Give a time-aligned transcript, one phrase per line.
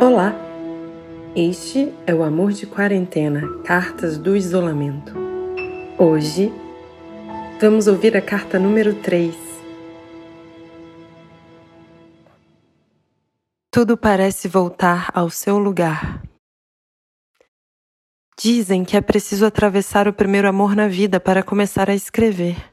[0.00, 0.32] Olá!
[1.34, 5.12] Este é o Amor de Quarentena Cartas do Isolamento.
[5.98, 6.52] Hoje
[7.60, 9.34] vamos ouvir a carta número 3.
[13.72, 16.22] Tudo parece voltar ao seu lugar.
[18.38, 22.72] Dizem que é preciso atravessar o primeiro amor na vida para começar a escrever.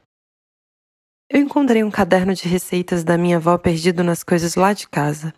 [1.27, 5.33] Eu encontrei um caderno de receitas da minha avó perdido nas coisas lá de casa.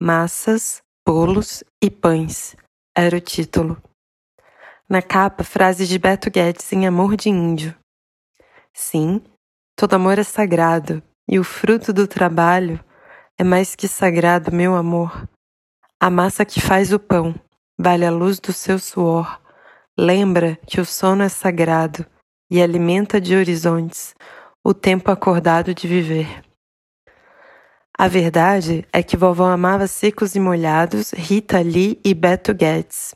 [0.00, 2.56] Massas, bolos e pães
[2.92, 3.80] era o título.
[4.88, 7.76] Na capa, frases de Beto Guedes em Amor de Índio.
[8.74, 9.22] Sim,
[9.76, 12.84] todo amor é sagrado, e o fruto do trabalho
[13.38, 15.28] é mais que sagrado, meu amor.
[16.00, 17.32] A massa que faz o pão
[17.78, 19.40] vale a luz do seu suor.
[19.96, 22.04] Lembra que o sono é sagrado
[22.50, 24.12] e alimenta de horizontes
[24.64, 26.42] o tempo acordado de viver.
[27.98, 33.14] A verdade é que vovó amava Secos e Molhados, Rita Lee e Beto Guedes.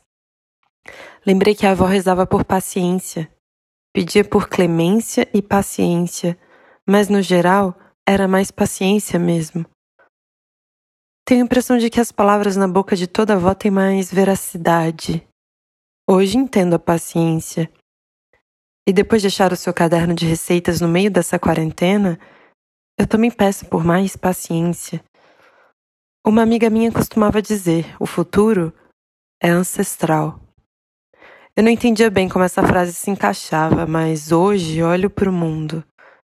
[1.23, 3.31] Lembrei que a avó rezava por paciência,
[3.93, 6.35] pedia por clemência e paciência,
[6.83, 9.63] mas no geral era mais paciência mesmo.
[11.23, 15.27] Tenho a impressão de que as palavras na boca de toda avó têm mais veracidade.
[16.09, 17.71] Hoje entendo a paciência.
[18.87, 22.19] E depois de achar o seu caderno de receitas no meio dessa quarentena,
[23.01, 25.03] eu também peço por mais paciência.
[26.25, 28.71] Uma amiga minha costumava dizer: o futuro
[29.41, 30.39] é ancestral.
[31.55, 35.83] Eu não entendia bem como essa frase se encaixava, mas hoje olho para o mundo,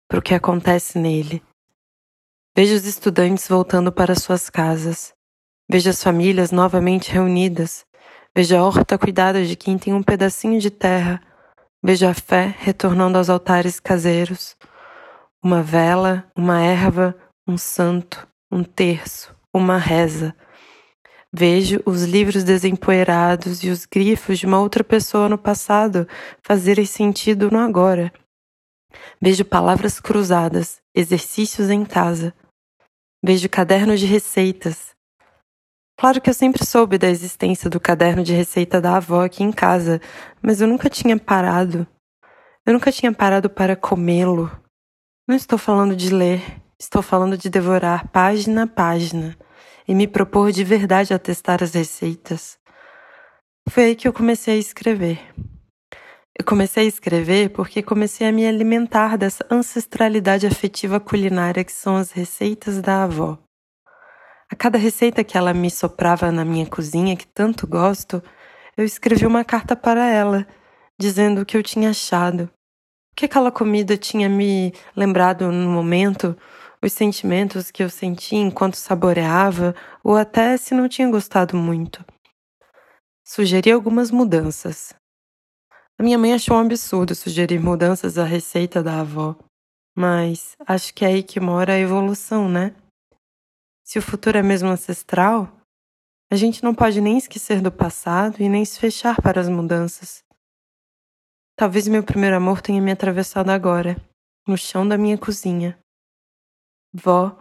[0.08, 1.42] para o que acontece nele.
[2.56, 5.12] Vejo os estudantes voltando para suas casas.
[5.68, 7.84] Vejo as famílias novamente reunidas.
[8.34, 11.20] Vejo a horta cuidada de quem tem um pedacinho de terra.
[11.82, 14.56] Vejo a fé retornando aos altares caseiros
[15.42, 20.34] uma vela, uma erva, um santo, um terço, uma reza.
[21.32, 26.06] Vejo os livros desempoeirados e os grifos de uma outra pessoa no passado
[26.42, 28.12] fazerem sentido no agora.
[29.20, 32.34] Vejo palavras cruzadas, exercícios em casa.
[33.24, 34.90] Vejo cadernos de receitas.
[35.96, 39.52] Claro que eu sempre soube da existência do caderno de receita da avó aqui em
[39.52, 40.00] casa,
[40.42, 41.86] mas eu nunca tinha parado.
[42.66, 44.50] Eu nunca tinha parado para comê-lo,
[45.30, 46.42] não estou falando de ler,
[46.76, 49.38] estou falando de devorar página a página
[49.86, 52.58] e me propor de verdade a testar as receitas.
[53.68, 55.20] Foi aí que eu comecei a escrever.
[56.36, 61.94] Eu comecei a escrever porque comecei a me alimentar dessa ancestralidade afetiva culinária que são
[61.96, 63.38] as receitas da avó.
[64.50, 68.20] A cada receita que ela me soprava na minha cozinha, que tanto gosto,
[68.76, 70.44] eu escrevi uma carta para ela,
[70.98, 72.50] dizendo o que eu tinha achado,
[73.20, 76.34] que aquela comida tinha me lembrado no momento,
[76.82, 82.02] os sentimentos que eu senti enquanto saboreava, ou até se não tinha gostado muito.
[83.22, 84.94] Sugeri algumas mudanças.
[85.98, 89.36] A minha mãe achou um absurdo sugerir mudanças à receita da avó,
[89.94, 92.74] mas acho que é aí que mora a evolução, né?
[93.84, 95.46] Se o futuro é mesmo ancestral,
[96.32, 100.24] a gente não pode nem esquecer do passado e nem se fechar para as mudanças.
[101.60, 103.94] Talvez meu primeiro amor tenha me atravessado agora,
[104.48, 105.78] no chão da minha cozinha.
[106.90, 107.36] Vó,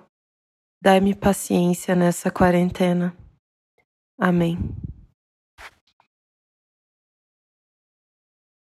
[0.84, 3.16] dai-me paciência nessa quarentena.
[4.20, 4.58] Amém.